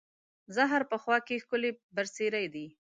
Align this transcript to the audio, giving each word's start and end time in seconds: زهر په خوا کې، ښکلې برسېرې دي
زهر 0.55 0.81
په 0.91 0.97
خوا 1.03 1.17
کې، 1.27 1.41
ښکلې 1.43 1.71
برسېرې 1.95 2.45
دي 2.53 2.67